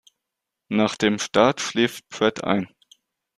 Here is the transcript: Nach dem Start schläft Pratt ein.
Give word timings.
Nach 0.69 0.95
dem 0.95 1.19
Start 1.19 1.61
schläft 1.61 2.09
Pratt 2.09 2.43
ein. 2.43 2.67